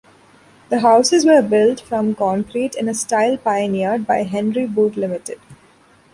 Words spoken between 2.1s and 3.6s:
concrete in a style